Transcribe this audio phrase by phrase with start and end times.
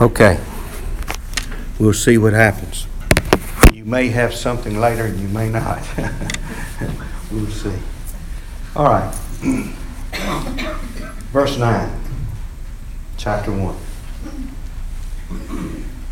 [0.00, 0.40] Okay.
[1.78, 2.88] We'll see what happens.
[3.72, 5.86] You may have something later and you may not.
[7.30, 7.78] we'll see.
[8.74, 9.14] All right.
[11.32, 12.00] Verse 9,
[13.16, 13.76] chapter 1.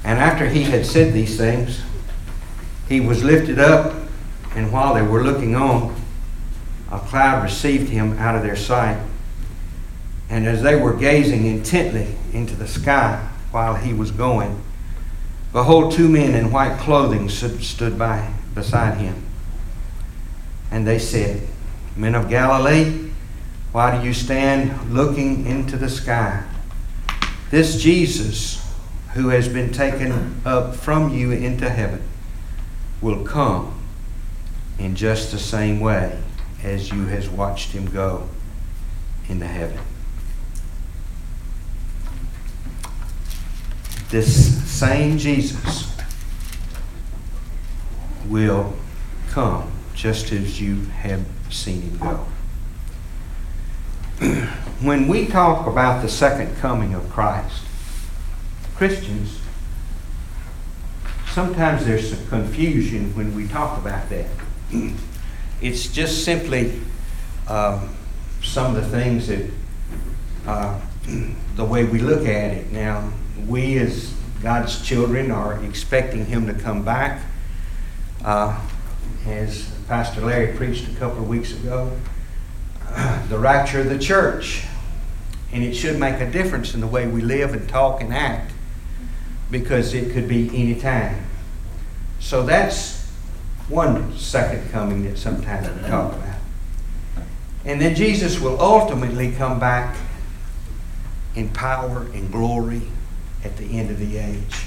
[0.05, 1.83] And after he had said these things,
[2.89, 3.97] he was lifted up,
[4.55, 5.97] and while they were looking on,
[6.93, 9.01] a cloud received him out of their sight.
[10.31, 14.63] And as they were gazing intently into the sky while he was going,
[15.53, 19.25] behold, two men in white clothing stood by beside him.
[20.71, 21.47] And they said,
[21.95, 23.11] Men of Galilee,
[23.73, 26.43] why do you stand looking into the sky?
[27.51, 28.67] This Jesus,
[29.13, 32.03] who has been taken up from you into heaven,
[33.03, 33.79] will come
[34.79, 36.19] in just the same way
[36.63, 38.29] as you has watched him go
[39.29, 39.79] into heaven.
[44.13, 45.91] This same Jesus
[48.29, 48.75] will
[49.31, 52.27] come just as you have seen him go.
[54.83, 57.63] when we talk about the second coming of Christ,
[58.77, 59.41] Christians,
[61.31, 64.27] sometimes there's some confusion when we talk about that.
[65.63, 66.83] It's just simply
[67.49, 67.97] um,
[68.43, 69.51] some of the things that,
[70.45, 70.79] uh,
[71.57, 72.73] the way we look at it.
[72.73, 73.11] Now,
[73.47, 77.23] we as God's children are expecting Him to come back.
[78.25, 78.61] Uh,
[79.27, 81.97] as Pastor Larry preached a couple of weeks ago,
[83.29, 84.65] the rapture of the church.
[85.53, 88.53] And it should make a difference in the way we live and talk and act
[89.51, 91.27] because it could be any time.
[92.21, 93.07] So that's
[93.69, 96.39] one second coming that sometimes we talk about.
[97.65, 99.97] And then Jesus will ultimately come back
[101.35, 102.83] in power and glory
[103.45, 104.67] at the end of the age.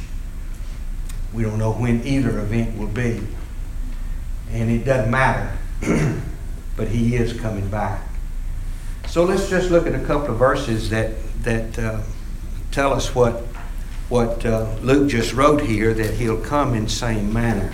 [1.34, 3.22] We don't know when either event will be.
[4.52, 5.58] And it doesn't matter.
[6.78, 8.02] but he is coming back.
[9.08, 12.02] So let's just look at a couple of verses that, that uh,
[12.72, 13.44] tell us what
[14.10, 17.74] what uh, Luke just wrote here that he'll come in same manner.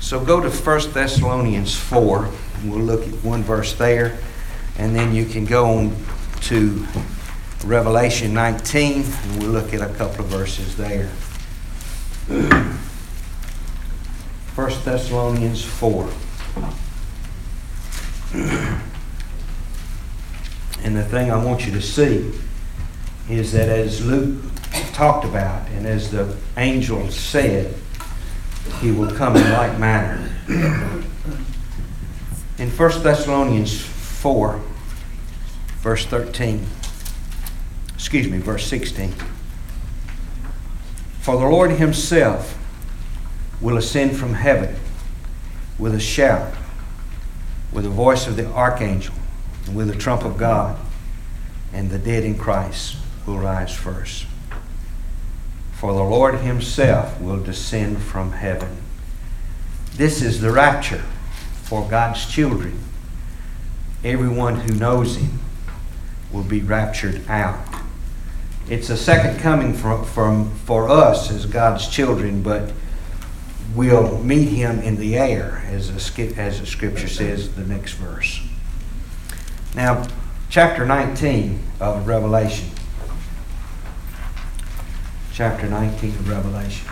[0.00, 2.30] So go to 1 Thessalonians 4.
[2.64, 4.18] We'll look at one verse there,
[4.76, 5.96] and then you can go on
[6.42, 6.86] to
[7.64, 11.08] Revelation 19, and we'll look at a couple of verses there.
[14.54, 16.08] 1 Thessalonians 4.
[20.82, 22.32] And the thing I want you to see
[23.28, 24.42] is that as Luke
[24.92, 27.74] talked about, and as the angel said,
[28.80, 30.30] he will come in like manner.
[32.58, 34.60] In 1 Thessalonians 4,
[35.80, 36.66] verse 13,
[37.96, 39.12] excuse me, verse 16.
[41.20, 42.56] For the Lord himself
[43.60, 44.76] will ascend from heaven
[45.78, 46.54] with a shout,
[47.72, 49.14] with the voice of the archangel,
[49.66, 50.78] and with the trump of God,
[51.72, 52.96] and the dead in Christ
[53.26, 54.26] will rise first.
[55.72, 58.78] For the Lord Himself will descend from heaven.
[59.96, 61.02] This is the rapture
[61.64, 62.78] for God's children.
[64.02, 65.38] Everyone who knows Him
[66.32, 67.58] will be raptured out.
[68.68, 72.72] It's a second coming from, from, for us as God's children, but
[73.74, 78.40] we'll meet Him in the air, as, a, as the scripture says, the next verse.
[79.74, 80.06] Now,
[80.48, 82.70] chapter 19 of Revelation
[85.36, 86.88] chapter 19 of Revelation.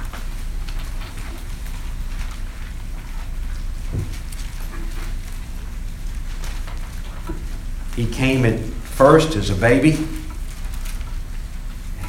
[7.96, 9.92] He came at first as a baby.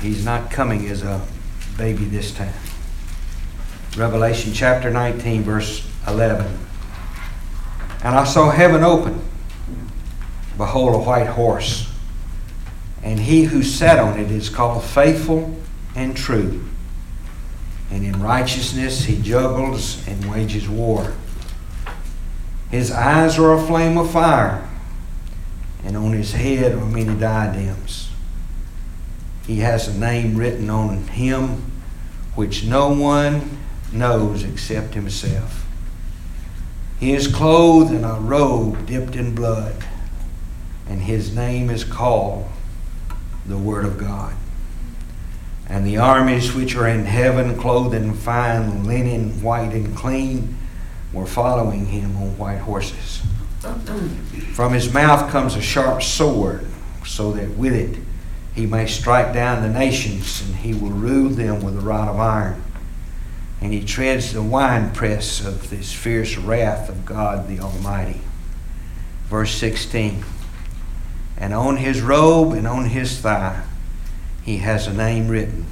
[0.05, 1.19] He's not coming as a
[1.79, 2.53] baby this time.
[3.97, 6.45] Revelation chapter 19, verse 11.
[8.03, 9.19] And I saw heaven open.
[10.57, 11.91] Behold, a white horse.
[13.01, 15.59] And he who sat on it is called Faithful
[15.95, 16.63] and true.
[17.89, 21.15] And in righteousness he juggles and wages war.
[22.69, 24.69] His eyes are a flame of fire,
[25.83, 28.04] and on his head are many diadems.
[29.45, 31.71] He has a name written on him
[32.33, 33.59] which no one
[33.91, 35.65] knows except himself.
[36.99, 39.75] He is clothed in a robe dipped in blood,
[40.87, 42.47] and his name is called
[43.45, 44.33] the Word of God.
[45.67, 50.57] And the armies which are in heaven, clothed in fine linen, white and clean,
[51.11, 53.21] were following him on white horses.
[54.53, 56.65] From his mouth comes a sharp sword,
[57.05, 58.04] so that with it
[58.55, 62.17] he may strike down the nations, and he will rule them with a rod of
[62.17, 62.63] iron.
[63.59, 68.21] And he treads the winepress of this fierce wrath of God the Almighty.
[69.25, 70.23] Verse 16
[71.37, 73.63] And on his robe and on his thigh
[74.43, 75.65] he has a name written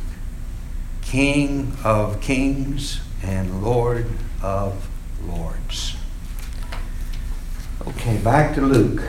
[1.02, 4.08] King of Kings and Lord
[4.42, 4.90] of
[5.26, 5.96] Lords.
[7.88, 9.04] Okay, back to Luke.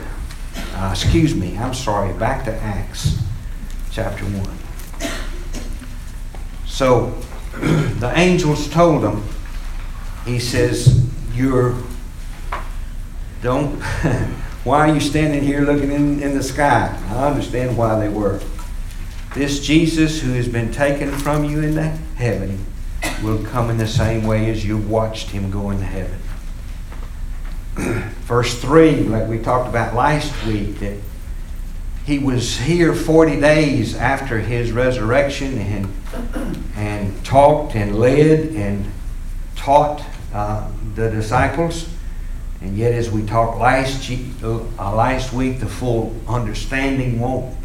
[0.74, 3.18] Uh, excuse me, I'm sorry, back to Acts
[3.94, 4.58] chapter 1.
[6.66, 7.10] So
[8.00, 9.22] the angels told him,
[10.24, 11.76] he says, You're,
[13.40, 13.80] don't,
[14.64, 17.00] why are you standing here looking in, in the sky?
[17.10, 18.40] I understand why they were.
[19.34, 22.66] This Jesus who has been taken from you into heaven
[23.22, 26.18] will come in the same way as you watched him go into heaven.
[28.22, 30.96] Verse 3, like we talked about last week, that
[32.04, 35.92] he was here 40 days after his resurrection and,
[36.76, 38.92] and talked and led and
[39.56, 40.04] taught
[40.34, 41.88] uh, the disciples.
[42.60, 44.10] And yet, as we talked last,
[44.42, 47.56] uh, last week, the full understanding won't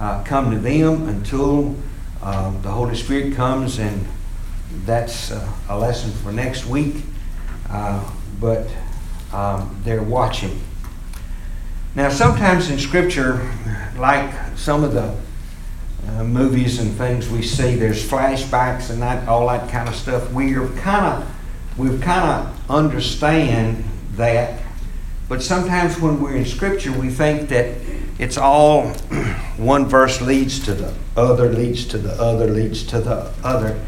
[0.00, 1.74] uh, come to them until
[2.22, 4.06] uh, the Holy Spirit comes, and
[4.84, 6.96] that's uh, a lesson for next week.
[7.68, 8.10] Uh,
[8.40, 8.68] but
[9.32, 10.60] um, they're watching.
[11.94, 13.46] Now, sometimes in Scripture,
[13.98, 15.14] like some of the
[16.08, 20.32] uh, movies and things we see, there's flashbacks and that all that kind of stuff.
[20.32, 21.28] We're kind of
[21.76, 24.62] we kind of understand that,
[25.28, 27.76] but sometimes when we're in Scripture, we think that
[28.18, 28.88] it's all
[29.58, 33.78] one verse leads to the other, leads to the other, leads to the other,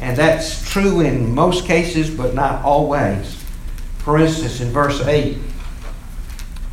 [0.00, 3.42] and that's true in most cases, but not always.
[3.98, 5.38] For instance, in verse eight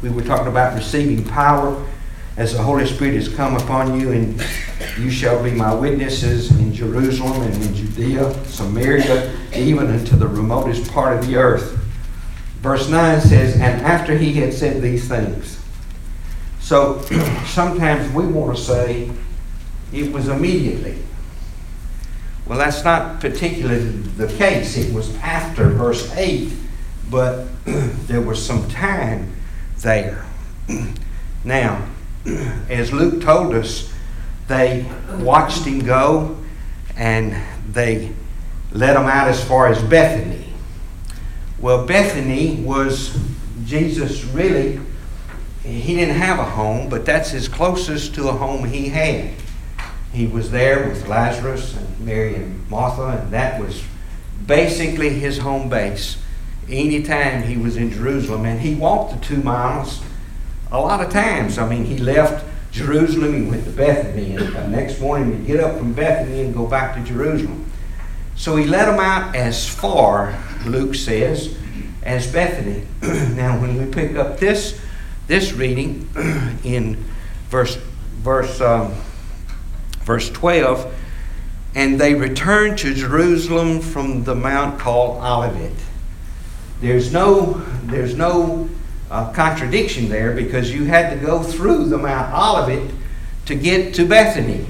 [0.01, 1.85] we were talking about receiving power
[2.37, 4.39] as the Holy Spirit has come upon you, and
[4.99, 10.91] you shall be my witnesses in Jerusalem and in Judea, Samaria, even unto the remotest
[10.91, 11.75] part of the earth.
[12.61, 15.59] Verse 9 says, And after he had said these things.
[16.59, 17.01] So
[17.45, 19.09] sometimes we want to say
[19.91, 20.99] it was immediately.
[22.45, 24.77] Well, that's not particularly the case.
[24.77, 26.51] It was after verse 8,
[27.09, 29.33] but there was some time
[29.81, 30.25] there.
[31.43, 31.85] Now,
[32.69, 33.93] as Luke told us,
[34.47, 34.85] they
[35.19, 36.37] watched him go
[36.95, 37.35] and
[37.71, 38.13] they
[38.71, 40.53] led him out as far as Bethany.
[41.59, 43.17] Well, Bethany was
[43.65, 44.79] Jesus really,
[45.63, 49.33] he didn't have a home, but that's as closest to a home he had.
[50.13, 53.83] He was there with Lazarus and Mary and Martha, and that was
[54.45, 56.17] basically his home base
[56.69, 58.45] anytime he was in Jerusalem.
[58.45, 60.01] And he walked the two miles
[60.71, 61.57] a lot of times.
[61.57, 65.59] I mean, he left Jerusalem, he went to Bethany, and the next morning he'd get
[65.59, 67.65] up from Bethany and go back to Jerusalem.
[68.35, 71.57] So he led them out as far, Luke says,
[72.03, 72.83] as Bethany.
[73.35, 74.79] now, when we pick up this
[75.27, 76.07] this reading
[76.63, 77.03] in
[77.49, 77.75] verse
[78.19, 78.93] verse um,
[80.01, 80.93] verse twelve,
[81.73, 85.73] and they returned to Jerusalem from the mount called Olivet.
[86.79, 87.53] There's no,
[87.83, 88.69] there's no
[89.09, 92.91] uh, contradiction there because you had to go through the Mount Olivet
[93.45, 94.65] to get to Bethany.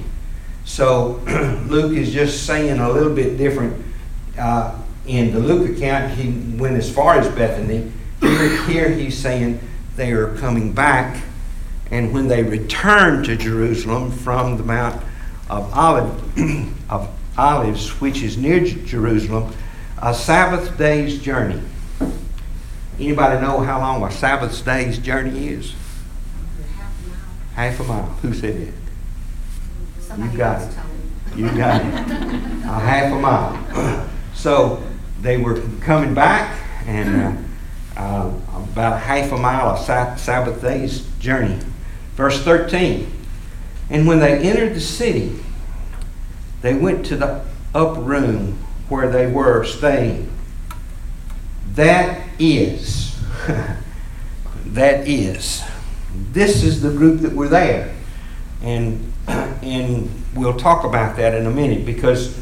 [0.66, 1.22] So
[1.68, 3.84] Luke is just saying a little bit different.
[4.38, 7.92] Uh, in the Luke account, he went as far as Bethany.
[8.20, 9.60] Here, here he's saying
[9.96, 11.24] they are coming back,
[11.92, 15.02] and when they return to Jerusalem from the Mount
[15.50, 16.40] of, Olive,
[16.90, 19.54] of Olives, which is near Jerusalem,
[20.02, 21.62] a Sabbath day's journey.
[23.00, 25.76] Anybody know how long a Sabbath day's journey is?
[26.76, 27.20] Half a mile.
[27.54, 28.18] Half a mile.
[28.22, 28.74] Who said it?
[30.00, 30.78] Somebody You got it.
[31.36, 31.94] You got it.
[31.94, 34.08] A half a mile.
[34.34, 34.84] So
[35.20, 37.48] they were coming back, and
[37.98, 39.80] uh, uh, about a half a mile of
[40.20, 41.60] Sabbath day's journey.
[42.14, 43.12] Verse 13.
[43.90, 45.40] And when they entered the city,
[46.62, 50.32] they went to the upper room where they were staying.
[51.78, 53.16] That is,
[54.66, 55.62] that is,
[56.32, 57.94] this is the group that were there.
[58.64, 62.36] And, and we'll talk about that in a minute because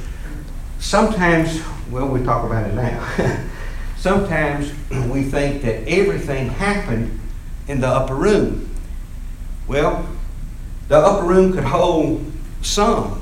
[0.80, 1.62] sometimes,
[1.92, 3.46] well, we'll talk about it now.
[3.98, 4.72] sometimes
[5.10, 7.20] we think that everything happened
[7.68, 8.74] in the upper room.
[9.68, 10.08] Well,
[10.88, 13.22] the upper room could hold some,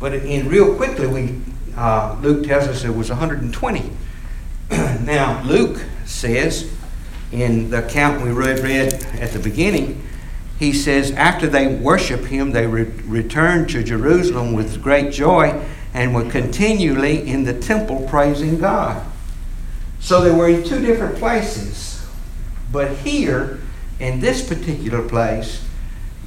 [0.00, 1.40] but in real quickly, we
[1.76, 3.92] uh, Luke tells us there was 120.
[4.70, 6.72] now, Luke says
[7.32, 10.02] in the account we read, read at the beginning
[10.58, 16.14] he says, after they worship him, they re- return to Jerusalem with great joy and
[16.14, 19.04] were continually in the temple praising God.
[20.00, 22.06] So they were in two different places.
[22.72, 23.60] But here,
[24.00, 25.62] in this particular place,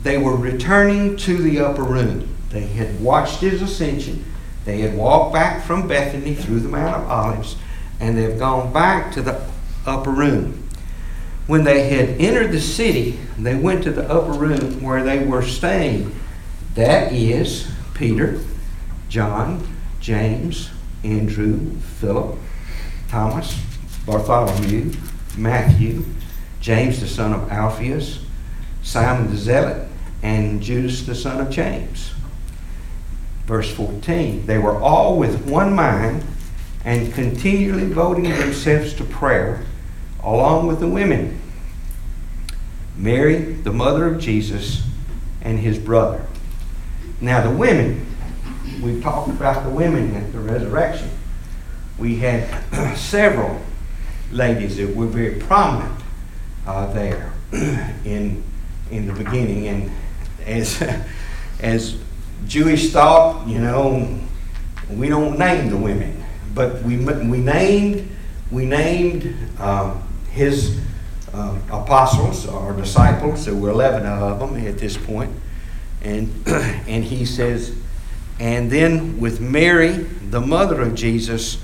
[0.04, 2.36] they were returning to the upper room.
[2.52, 4.26] They had watched his ascension.
[4.66, 7.56] They had walked back from Bethany through the Mount of Olives,
[8.00, 9.42] and they've gone back to the
[9.86, 10.68] upper room.
[11.48, 15.42] When they had entered the city, they went to the upper room where they were
[15.42, 16.16] staying.
[16.76, 18.40] That is Peter,
[19.10, 19.68] John,
[20.00, 20.70] James,
[21.04, 22.38] Andrew, Philip,
[23.08, 23.60] Thomas,
[24.06, 24.94] Bartholomew,
[25.38, 26.06] Matthew,
[26.62, 28.26] James the son of Alphaeus,
[28.84, 29.88] Simon the Zealot,
[30.22, 32.12] and Judas the son of James.
[33.46, 36.24] Verse 14 They were all with one mind
[36.86, 39.66] and continually devoting themselves to prayer,
[40.24, 41.40] along with the women.
[42.96, 44.84] Mary, the mother of Jesus,
[45.42, 46.26] and his brother.
[47.22, 48.06] Now, the women,
[48.82, 51.10] we've talked about the women at the resurrection.
[51.98, 52.48] We had
[52.98, 53.62] several
[54.32, 56.02] ladies that were very prominent
[56.66, 57.34] uh, there
[58.06, 58.44] in,
[58.92, 59.68] in the beginning.
[59.68, 59.92] And
[60.46, 60.82] as,
[61.60, 61.98] as
[62.48, 64.20] Jewish thought, you know,
[64.90, 66.19] we don't name the women,
[66.54, 68.10] but we, we named,
[68.52, 70.02] we named um,
[70.32, 70.80] his
[71.34, 73.46] um, apostles or disciples.
[73.46, 75.32] There were 11 of them at this point.
[76.02, 77.76] And, and he says,
[78.40, 81.62] and then with Mary, the mother of Jesus,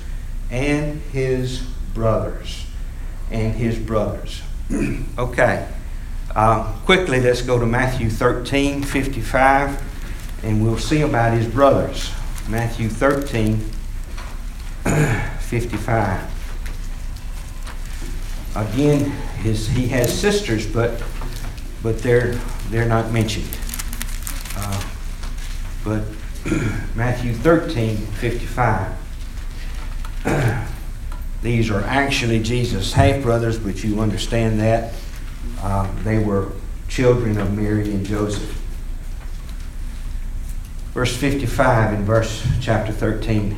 [0.51, 1.61] and his
[1.93, 2.65] brothers.
[3.31, 4.41] And his brothers.
[5.17, 5.67] okay.
[6.35, 12.11] Uh, quickly, let's go to Matthew 13 55, and we'll see about his brothers.
[12.49, 13.71] Matthew 13
[14.85, 16.31] 55.
[18.55, 19.11] Again,
[19.41, 21.03] his, he has sisters, but,
[21.83, 22.33] but they're,
[22.69, 23.49] they're not mentioned.
[24.55, 24.83] Uh,
[25.83, 26.03] but
[26.95, 28.97] Matthew 13 55.
[31.41, 34.93] These are actually Jesus' half brothers, but you understand that.
[35.61, 36.51] Uh, they were
[36.87, 38.61] children of Mary and Joseph.
[40.93, 43.57] Verse 55 in verse chapter 13.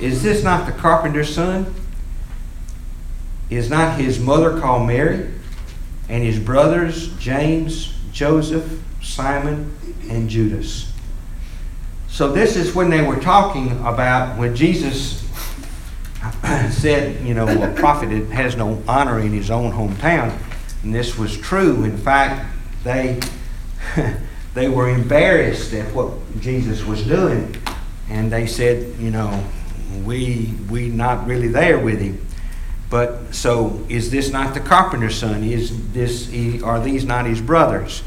[0.00, 1.74] Is this not the carpenter's son?
[3.50, 5.30] Is not his mother called Mary?
[6.08, 9.74] And his brothers, James, Joseph, Simon,
[10.08, 10.92] and Judas.
[12.08, 15.24] So, this is when they were talking about when Jesus
[16.70, 20.38] said, you know, a prophet has no honor in his own hometown.
[20.82, 21.84] And this was true.
[21.84, 22.46] In fact,
[22.82, 23.20] they,
[24.54, 27.56] they were embarrassed at what Jesus was doing.
[28.08, 29.44] And they said, you know,
[30.04, 32.24] we we not really there with him.
[32.90, 35.42] But so is this not the carpenter's son?
[35.42, 36.28] Is this
[36.62, 38.02] are these not his brothers?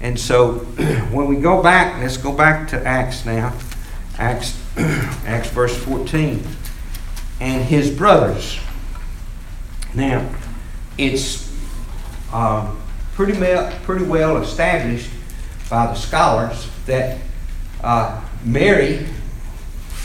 [0.00, 0.52] And so
[1.10, 3.54] when we go back, let's go back to Acts now.
[4.18, 6.42] Acts Acts verse 14.
[7.40, 8.58] And his brothers.
[9.94, 10.28] Now,
[10.98, 11.50] it's
[12.32, 12.72] uh,
[13.14, 15.10] pretty, well, pretty well established
[15.68, 17.18] by the scholars that
[17.82, 19.06] uh, Mary,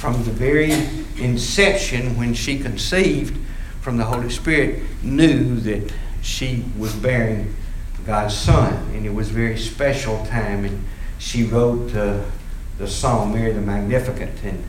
[0.05, 0.71] from the very
[1.17, 3.35] inception when she conceived
[3.81, 7.55] from the Holy Spirit, knew that she was bearing
[8.05, 8.71] God's Son.
[8.93, 10.63] And it was a very special time.
[10.63, 10.85] And
[11.17, 12.23] she wrote uh,
[12.77, 14.29] the song, Mary the Magnificat.
[14.43, 14.63] And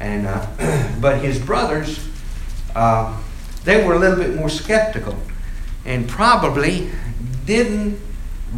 [0.00, 2.08] and uh, but his brothers,
[2.74, 3.20] uh,
[3.64, 5.18] they were a little bit more skeptical,
[5.84, 6.90] and probably
[7.44, 8.00] didn't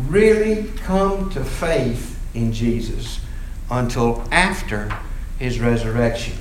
[0.06, 3.18] really come to faith in Jesus
[3.68, 4.97] until after
[5.38, 6.36] his resurrection.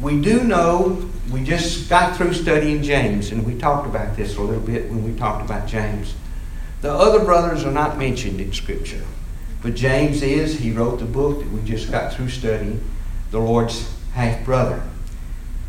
[0.00, 4.40] We do know, we just got through studying James, and we talked about this a
[4.40, 6.14] little bit when we talked about James.
[6.80, 9.04] The other brothers are not mentioned in Scripture,
[9.62, 10.60] but James is.
[10.60, 12.80] He wrote the book that we just got through studying,
[13.32, 14.82] the Lord's half brother.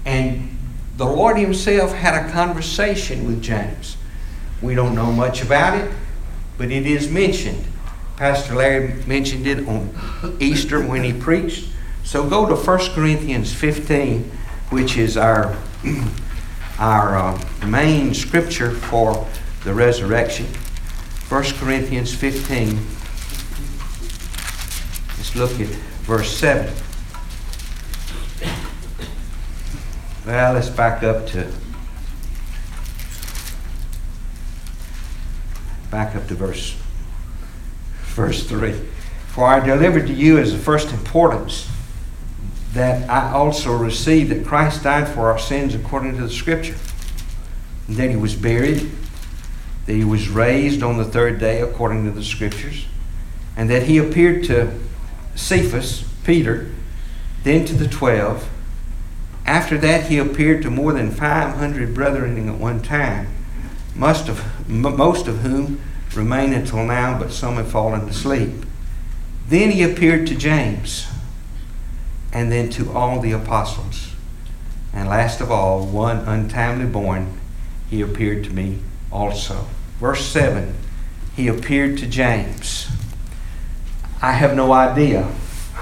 [0.06, 0.56] And
[0.98, 3.98] the Lord Himself had a conversation with James.
[4.62, 5.92] We don't know much about it,
[6.58, 7.66] but it is mentioned.
[8.18, 11.70] Pastor Larry mentioned it on Easter when he preached.
[12.04, 14.24] So go to 1 Corinthians 15,
[14.70, 15.56] which is our,
[16.80, 19.28] our uh, main scripture for
[19.64, 20.46] the resurrection.
[21.28, 22.76] 1 Corinthians 15.
[25.18, 25.68] Let's look at
[26.08, 26.74] verse 7.
[30.26, 31.52] Well, let's back up to
[35.92, 36.76] back up to verse
[38.16, 38.74] verse 3.
[39.28, 41.68] For I delivered to you as the first importance
[42.74, 46.76] that I also received that Christ died for our sins according to the Scripture,
[47.88, 48.90] and that he was buried,
[49.88, 52.86] that he was raised on the third day according to the scriptures,
[53.58, 54.80] and that he appeared to
[55.34, 56.70] Cephas, Peter,
[57.44, 58.48] then to the twelve.
[59.48, 63.28] After that, he appeared to more than 500 brethren at one time,
[63.96, 65.82] most of, most of whom
[66.14, 68.52] remain until now, but some have fallen asleep.
[69.48, 71.08] Then he appeared to James,
[72.32, 74.14] and then to all the apostles.
[74.94, 77.40] And last of all, one untimely born,
[77.90, 78.80] he appeared to me
[79.12, 79.66] also.
[80.00, 80.74] Verse 7
[81.36, 82.88] He appeared to James.
[84.22, 85.32] I have no idea.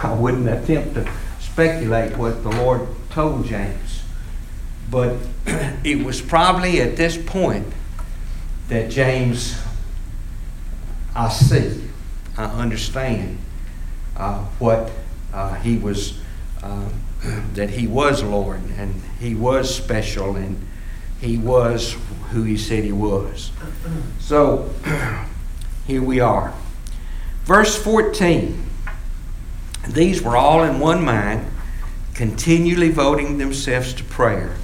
[0.04, 4.04] I wouldn't attempt to speculate what the Lord told James.
[4.92, 5.16] But
[5.84, 7.66] it was probably at this point
[8.70, 9.60] that James,
[11.16, 11.84] I see,
[12.38, 13.40] I understand
[14.16, 14.92] uh, what
[15.34, 16.20] uh, he was,
[16.68, 16.90] uh,
[17.54, 20.66] that he was Lord and he was special and
[21.20, 21.96] he was
[22.32, 23.52] who he said he was.
[24.20, 24.70] So
[25.88, 26.54] here we are.
[27.44, 28.64] Verse 14
[29.88, 31.50] These were all in one mind,
[32.14, 34.56] continually voting themselves to prayer.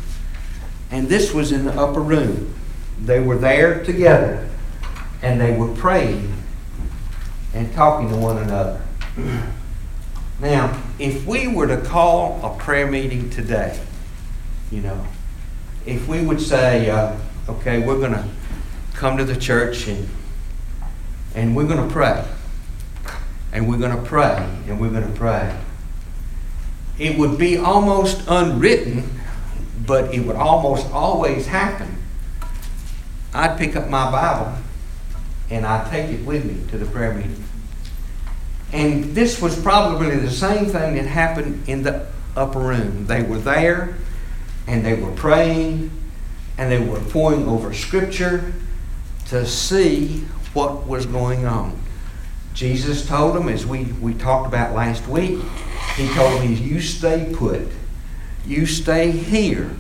[0.92, 2.54] And this was in the upper room.
[3.02, 4.50] They were there together
[5.22, 6.34] and they were praying
[7.54, 8.82] and talking to one another.
[10.44, 13.80] Now, if we were to call a prayer meeting today,
[14.74, 15.08] you know,
[15.86, 17.16] if we would say, uh,
[17.48, 18.28] okay, we're going to
[18.94, 20.06] come to the church and,
[21.34, 22.26] and we're going to pray,
[23.54, 24.36] and we're going to pray,
[24.68, 25.58] and we're going to pray,
[27.00, 29.22] it would be almost unwritten,
[29.88, 32.04] but it would almost always happen.
[33.34, 34.58] I'd pick up my Bible
[35.50, 37.42] and I'd take it with me to the prayer meeting.
[38.74, 43.06] And this was probably the same thing that happened in the upper room.
[43.06, 43.96] They were there
[44.68, 45.92] and they were praying
[46.58, 48.54] and they were poring over Scripture
[49.28, 51.80] to see what was going on.
[52.54, 55.40] Jesus told them, as we, we talked about last week,
[55.96, 57.68] He told them, You stay put.
[58.46, 59.72] You stay here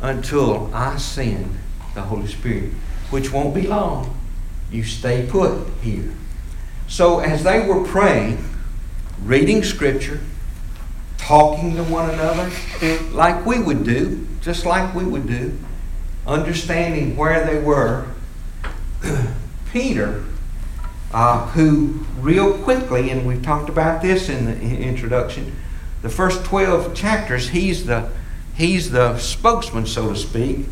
[0.00, 1.58] until I send
[1.94, 2.72] the Holy Spirit,
[3.10, 4.18] which won't be long.
[4.70, 6.14] You stay put here.
[6.90, 8.44] So as they were praying,
[9.22, 10.20] reading Scripture,
[11.18, 12.50] talking to one another,
[13.12, 15.56] like we would do, just like we would do,
[16.26, 18.06] understanding where they were,
[19.72, 20.24] Peter,
[21.14, 25.54] uh, who real quickly, and we've talked about this in the introduction,
[26.02, 28.10] the first 12 chapters, he's the,
[28.56, 30.66] he's the spokesman, so to speak.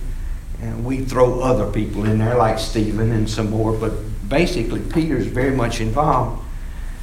[0.61, 3.92] And we throw other people in there like Stephen and some more, but
[4.29, 6.45] basically Peter's very much involved.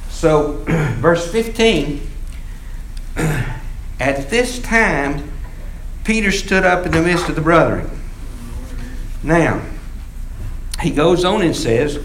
[0.08, 0.52] So,
[0.98, 2.00] verse 15
[3.98, 5.30] At this time,
[6.04, 7.90] Peter stood up in the midst of the brethren.
[9.22, 9.62] Now,
[10.80, 11.98] he goes on and says,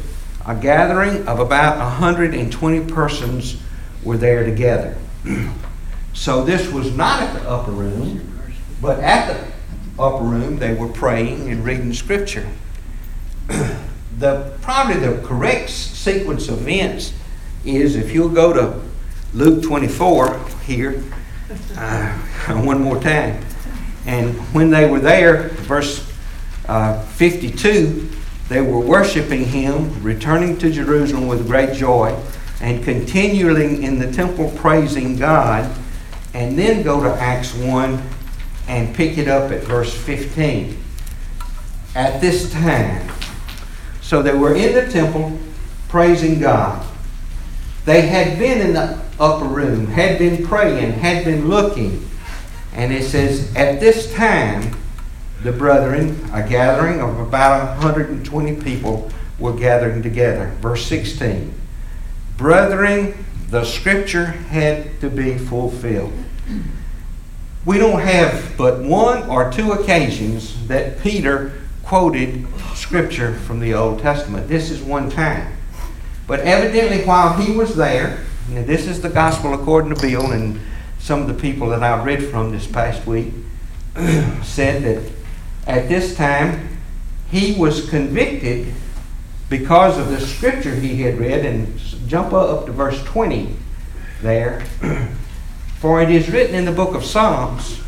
[0.45, 3.61] A gathering of about 120 persons
[4.03, 4.97] were there together.
[6.13, 8.27] so, this was not at the upper room,
[8.81, 12.47] but at the upper room they were praying and reading scripture.
[14.21, 17.13] The probably the correct sequence of events
[17.65, 18.81] is if you'll go to
[19.33, 21.03] Luke 24 here
[21.75, 22.11] uh,
[22.63, 23.43] one more time.
[24.05, 26.07] And when they were there, verse
[26.67, 28.09] uh, 52,
[28.49, 32.17] they were worshiping him, returning to Jerusalem with great joy,
[32.61, 35.69] and continually in the temple praising God.
[36.33, 38.01] And then go to Acts 1
[38.67, 40.77] and pick it up at verse 15.
[41.93, 43.11] At this time,
[44.11, 45.39] so they were in the temple
[45.87, 46.85] praising God.
[47.85, 52.09] They had been in the upper room, had been praying, had been looking.
[52.73, 54.75] And it says, At this time,
[55.43, 60.53] the brethren, a gathering of about 120 people, were gathering together.
[60.59, 61.53] Verse 16.
[62.35, 63.13] Brethren,
[63.47, 66.11] the scripture had to be fulfilled.
[67.63, 71.60] We don't have but one or two occasions that Peter
[71.91, 74.47] quoted scripture from the Old Testament.
[74.47, 75.51] This is one time.
[76.25, 80.57] But evidently, while he was there, this is the gospel according to Bill and
[80.99, 83.33] some of the people that I've read from this past week,
[84.41, 85.11] said that
[85.67, 86.79] at this time
[87.29, 88.73] he was convicted
[89.49, 91.45] because of the scripture he had read.
[91.45, 91.77] And
[92.07, 93.53] jump up to verse 20
[94.21, 94.61] there.
[95.79, 97.81] For it is written in the book of Psalms,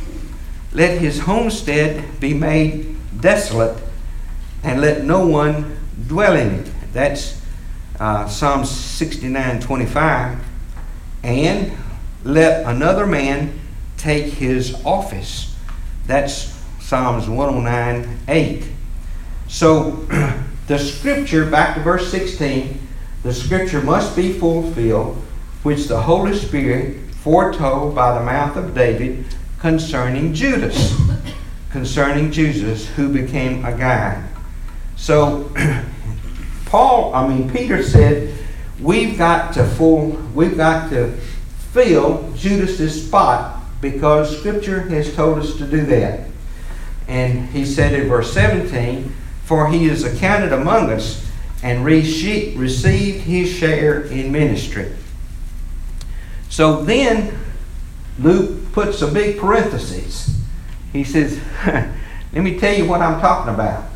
[0.73, 3.81] Let his homestead be made desolate,
[4.63, 6.71] and let no one dwell in it.
[6.93, 7.41] That's
[7.99, 10.39] uh, Psalm 69 25.
[11.23, 11.71] And
[12.23, 13.59] let another man
[13.97, 15.55] take his office.
[16.07, 18.65] That's Psalms 109 8.
[19.47, 19.91] So
[20.67, 22.79] the scripture, back to verse 16,
[23.23, 25.15] the scripture must be fulfilled,
[25.63, 29.25] which the Holy Spirit foretold by the mouth of David
[29.59, 30.93] concerning Judas,
[31.71, 34.21] concerning Jesus, who became a guide.
[35.03, 35.51] So,
[36.67, 38.33] Paul, I mean, Peter said,
[38.79, 41.11] we've got to full, we've got to
[41.73, 46.29] fill Judas's spot because Scripture has told us to do that.
[47.09, 49.13] And he said in verse 17,
[49.43, 51.29] For he is accounted among us
[51.61, 52.55] and received
[53.23, 54.89] his share in ministry.
[56.47, 57.37] So then
[58.19, 60.39] Luke puts a big parenthesis.
[60.93, 63.89] He says, Let me tell you what I'm talking about.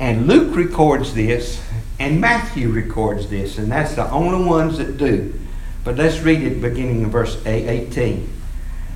[0.00, 1.62] And Luke records this,
[1.98, 5.38] and Matthew records this, and that's the only ones that do.
[5.84, 8.26] But let's read it beginning in verse 18.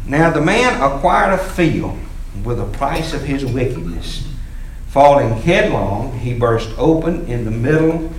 [0.06, 1.98] Now the man acquired a field
[2.42, 4.26] with the price of his wickedness.
[4.88, 8.10] Falling headlong, he burst open in the middle,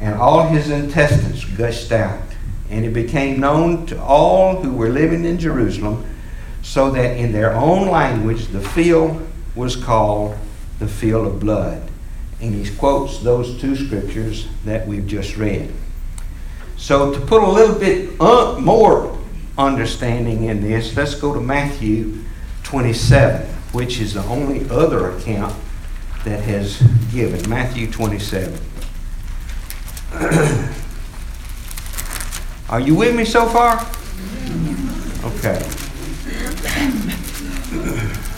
[0.00, 2.22] and all his intestines gushed out.
[2.70, 6.04] And it became known to all who were living in Jerusalem,
[6.62, 10.36] so that in their own language the field was called
[10.80, 11.89] the field of blood.
[12.40, 15.72] And he quotes those two scriptures that we've just read.
[16.76, 19.18] So, to put a little bit uh, more
[19.58, 22.24] understanding in this, let's go to Matthew
[22.62, 25.54] 27, which is the only other account
[26.24, 26.80] that has
[27.12, 27.48] given.
[27.50, 28.58] Matthew 27.
[32.70, 33.86] Are you with me so far?
[35.24, 35.60] Okay.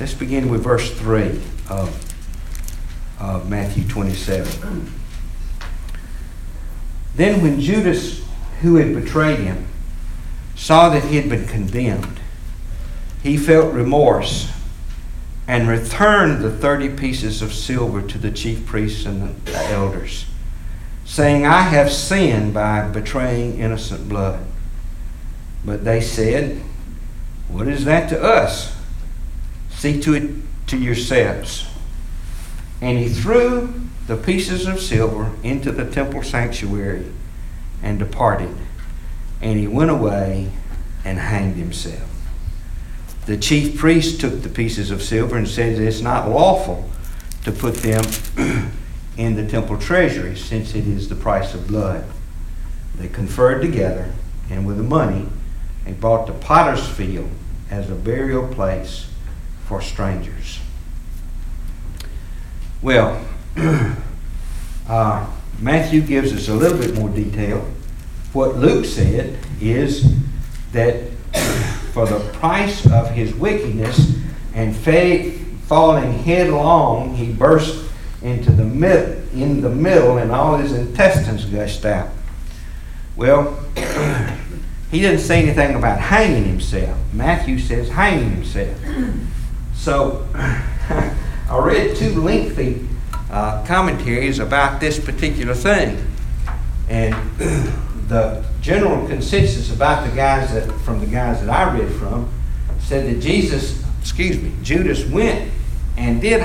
[0.00, 2.14] Let's begin with verse 3 of,
[3.20, 4.90] of Matthew 27.
[7.16, 8.24] Then, when Judas
[8.62, 9.66] who had betrayed him
[10.54, 12.18] saw that he had been condemned,
[13.22, 14.50] he felt remorse
[15.46, 20.24] and returned the thirty pieces of silver to the chief priests and the elders,
[21.04, 24.46] saying, I have sinned by betraying innocent blood.
[25.62, 26.62] But they said,
[27.48, 28.79] What is that to us?
[29.80, 30.30] See to it
[30.66, 31.66] to yourselves.
[32.82, 33.72] And he threw
[34.08, 37.06] the pieces of silver into the temple sanctuary
[37.82, 38.54] and departed.
[39.40, 40.52] And he went away
[41.02, 42.10] and hanged himself.
[43.24, 46.90] The chief priest took the pieces of silver and said it's not lawful
[47.44, 48.04] to put them
[49.16, 52.04] in the temple treasury since it is the price of blood.
[52.96, 54.12] They conferred together,
[54.50, 55.26] and with the money,
[55.86, 57.30] they bought the potter's field
[57.70, 59.09] as a burial place
[59.70, 60.58] for strangers.
[62.82, 63.24] Well,
[64.88, 65.26] uh,
[65.60, 67.64] Matthew gives us a little bit more detail.
[68.32, 70.12] What Luke said is
[70.72, 71.12] that
[71.92, 74.16] for the price of his wickedness
[74.54, 77.88] and faith falling headlong, he burst
[78.22, 82.08] into the mid, in the middle, and all his intestines gushed out.
[83.14, 83.56] Well,
[84.90, 86.98] he didn't say anything about hanging himself.
[87.12, 88.76] Matthew says hanging himself.
[89.80, 92.86] So I read two lengthy
[93.30, 96.06] uh, commentaries about this particular thing.
[96.90, 97.14] And
[98.08, 102.30] the general consensus about the guys that, from the guys that I read from,
[102.78, 105.50] said that Jesus, excuse me, Judas went
[105.96, 106.42] and did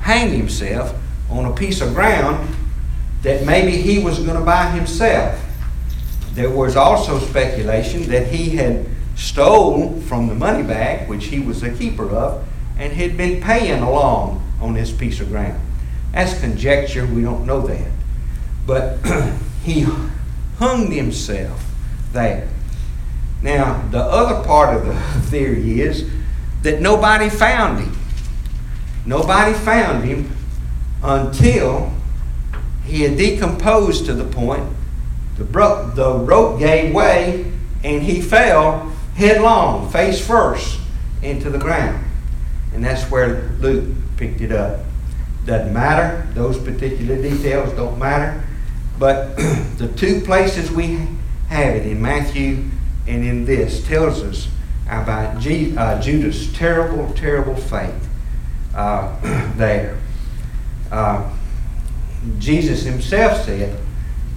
[0.00, 0.94] hang himself
[1.30, 2.54] on a piece of ground
[3.22, 5.42] that maybe he was going to buy himself.
[6.32, 11.62] There was also speculation that he had stole from the money bag, which he was
[11.62, 12.46] the keeper of,
[12.78, 15.60] and had been paying along on this piece of ground.
[16.12, 17.90] That's conjecture, we don't know that.
[18.66, 18.98] But
[19.64, 19.86] he
[20.58, 21.64] hung himself
[22.12, 22.48] there.
[23.42, 24.94] Now, the other part of the
[25.28, 26.08] theory is
[26.62, 27.96] that nobody found him.
[29.04, 30.34] Nobody found him
[31.02, 31.92] until
[32.84, 34.64] he had decomposed to the point
[35.36, 40.80] the, bro- the rope gave way and he fell headlong, face first,
[41.22, 42.03] into the ground.
[42.74, 44.80] And that's where Luke picked it up.
[45.46, 46.26] Doesn't matter.
[46.34, 48.42] Those particular details don't matter.
[48.98, 49.36] But
[49.78, 51.08] the two places we
[51.48, 52.64] have it in Matthew
[53.06, 54.48] and in this tells us
[54.88, 57.94] about G, uh, Judas' terrible, terrible fate
[58.74, 59.14] uh,
[59.56, 59.98] there.
[60.90, 61.30] Uh,
[62.38, 63.78] Jesus himself said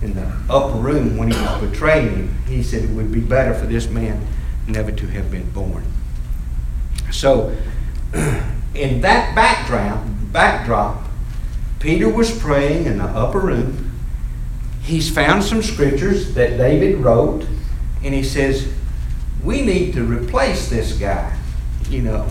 [0.01, 3.53] in the upper room when he was betraying him, he said it would be better
[3.53, 4.25] for this man
[4.67, 5.85] never to have been born.
[7.11, 7.55] So,
[8.75, 11.03] in that background, backdrop,
[11.79, 13.91] Peter was praying in the upper room.
[14.81, 17.45] He's found some scriptures that David wrote,
[18.03, 18.71] and he says,
[19.43, 21.37] We need to replace this guy.
[21.89, 22.27] you know.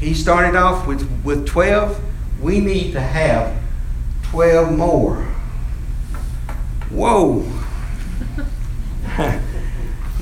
[0.00, 2.00] He started off with, with 12.
[2.40, 3.60] We need to have
[4.30, 5.24] 12 more.
[6.90, 7.44] Whoa.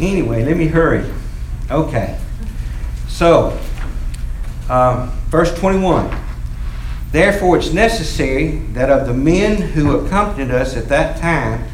[0.01, 1.05] anyway, let me hurry.
[1.71, 2.19] Okay.
[3.09, 3.59] So,
[4.69, 6.15] um, verse 21.
[7.13, 11.67] Therefore, it's necessary that of the men who accompanied us at that time,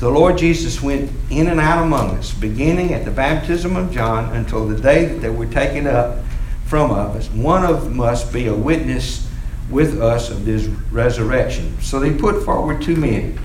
[0.00, 4.34] the Lord Jesus went in and out among us, beginning at the baptism of John
[4.36, 6.18] until the day that they were taken up
[6.66, 7.28] from us.
[7.30, 9.28] One of them must be a witness
[9.70, 11.80] with us of this resurrection.
[11.80, 13.38] So they put forward two men.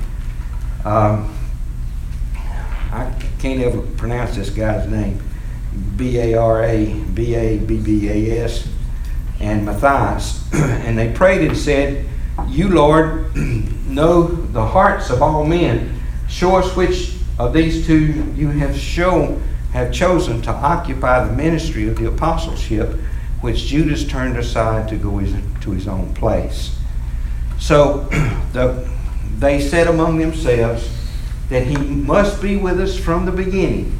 [0.85, 1.35] Um,
[2.91, 5.21] I can't ever pronounce this guy's name.
[5.95, 8.67] B A R A B A B B A S
[9.43, 10.51] and Matthias.
[10.53, 12.05] and they prayed and said,
[12.47, 13.35] You, Lord,
[13.87, 15.99] know the hearts of all men.
[16.29, 21.87] Show us which of these two you have shown have chosen to occupy the ministry
[21.87, 22.91] of the apostleship,
[23.41, 26.77] which Judas turned aside to go his, to his own place.
[27.59, 27.99] So
[28.53, 28.87] the,
[29.39, 30.89] they said among themselves
[31.49, 33.99] that he must be with us from the beginning,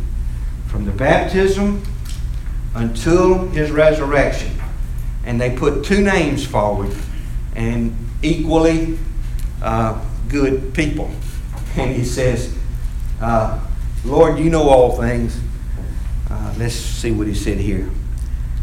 [0.68, 1.84] from the baptism
[2.76, 4.63] until his resurrection
[5.26, 6.96] and they put two names forward
[7.56, 8.98] and equally
[9.62, 11.12] uh, good people.
[11.76, 12.56] And he says,
[13.20, 13.60] uh,
[14.06, 15.40] Lord, you know all things.
[16.30, 17.90] Uh, let's see what he said here.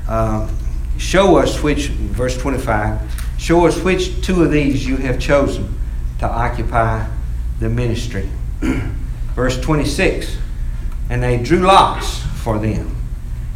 [0.07, 0.49] Uh,
[0.96, 3.01] show us which, verse 25,
[3.37, 5.75] show us which two of these you have chosen
[6.20, 7.05] to occupy
[7.59, 8.31] the ministry.
[9.35, 10.37] verse 26,
[11.09, 12.94] and they drew lots for them,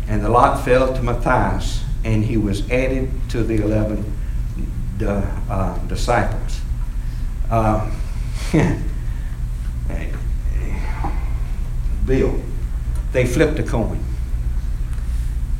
[0.09, 4.05] and the lot fell to Matthias and he was added to the 11
[5.05, 6.61] uh, disciples.
[7.51, 7.90] Uh,
[12.07, 12.40] Bill,
[13.12, 14.03] they flipped a coin.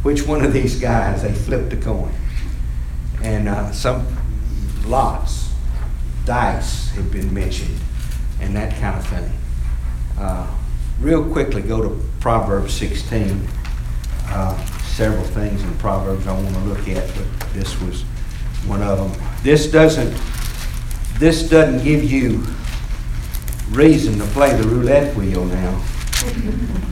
[0.03, 2.13] Which one of these guys, they flipped a coin.
[3.23, 4.07] And uh, some
[4.87, 5.53] lots,
[6.27, 7.79] dice have been mentioned,
[8.41, 9.33] and that kind of thing.
[10.19, 10.47] Uh,
[11.01, 13.49] real quickly, go to Proverbs 16.
[14.27, 18.03] Uh, several things in Proverbs I want to look at, but this was
[18.65, 19.29] one of them.
[19.43, 20.17] This doesn't
[21.19, 22.45] this doesn't give you
[23.71, 25.85] reason to play the roulette wheel now.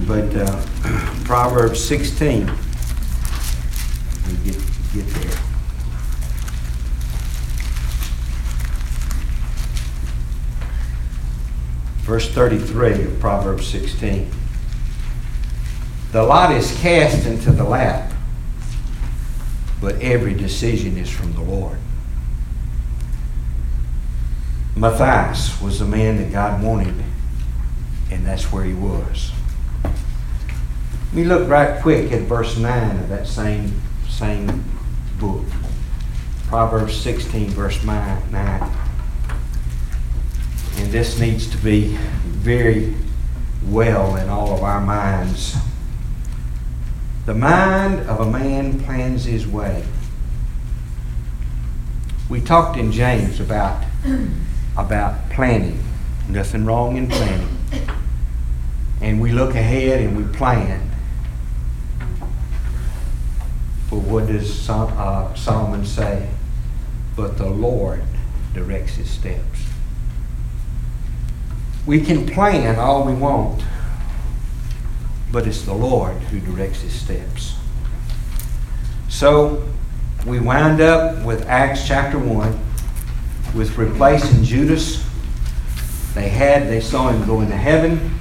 [0.07, 0.63] But uh,
[1.25, 2.57] Proverbs 16, let
[4.27, 4.57] me get,
[4.93, 5.39] get there.
[12.03, 14.42] Verse 33 of Proverbs 16.
[16.13, 18.13] The lot is cast into the lap,
[19.81, 21.79] but every decision is from the Lord.
[24.77, 27.03] Matthias was the man that God wanted,
[28.11, 29.33] and that's where he was.
[31.15, 34.65] Me look right quick at verse 9 of that same, same
[35.19, 35.47] book.
[36.49, 38.23] Proverbs 16, verse 9.
[40.77, 41.97] And this needs to be
[42.27, 42.95] very
[43.65, 45.57] well in all of our minds.
[47.25, 49.85] The mind of a man plans his way.
[52.29, 53.85] We talked in James about,
[54.77, 55.85] about planning.
[56.29, 57.59] Nothing wrong in planning.
[59.01, 60.91] And we look ahead and we plan.
[63.89, 66.29] But what does uh, Solomon say?
[67.15, 68.03] But the Lord
[68.53, 69.67] directs his steps.
[71.87, 73.63] We can plan all we want
[75.33, 77.57] but it's the Lord who directs his steps.
[79.09, 79.67] So
[80.27, 82.61] we wind up with Acts chapter 1
[83.55, 85.05] with replacing Judas.
[86.15, 88.19] They had, they saw him go into heaven.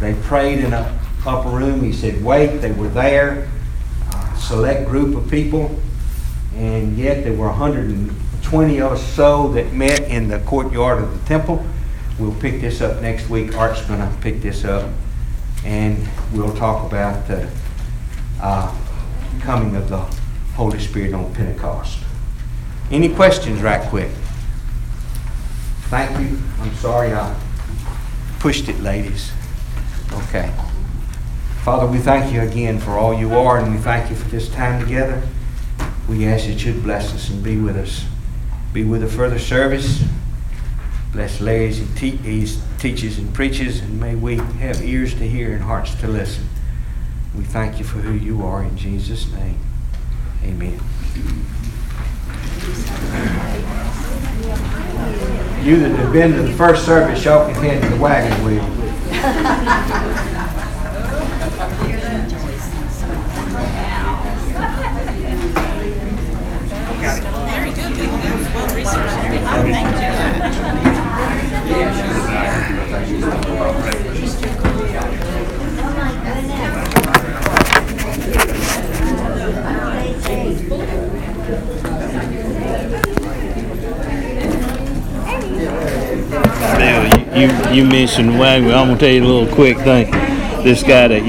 [0.00, 1.82] They prayed in an upper room.
[1.82, 2.58] He said, wait.
[2.58, 3.48] They were there,
[4.36, 5.78] select group of people.
[6.56, 11.64] And yet there were 120 or so that met in the courtyard of the temple.
[12.18, 13.56] We'll pick this up next week.
[13.56, 14.90] Art's going to pick this up
[15.68, 17.46] and we'll talk about the
[18.40, 18.74] uh,
[19.40, 19.98] coming of the
[20.54, 21.98] Holy Spirit on Pentecost.
[22.90, 24.10] Any questions, right quick?
[25.90, 26.38] Thank you.
[26.60, 27.38] I'm sorry I
[28.38, 29.30] pushed it, ladies.
[30.10, 30.50] Okay.
[31.64, 34.48] Father, we thank you again for all you are, and we thank you for this
[34.48, 35.22] time together.
[36.08, 38.06] We ask that you'd bless us and be with us.
[38.72, 40.02] Be with the further service.
[41.12, 42.46] Bless Larry as he, te- he
[42.78, 46.48] teaches and preaches, and may we have ears to hear and hearts to listen.
[47.36, 49.58] We thank you for who you are in Jesus' name.
[50.44, 50.80] Amen.
[55.64, 58.64] You that have been to the first service, y'all can head to the wagon wheel.
[67.48, 67.98] Very good.
[68.54, 69.14] Well researched.
[69.14, 70.07] Thank you
[87.38, 88.74] you, you mentioned Wagner.
[88.74, 90.10] I'm gonna tell you a little quick thing.
[90.64, 91.26] This guy that you